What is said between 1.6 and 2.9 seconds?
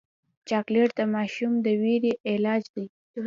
د ویرې علاج دی.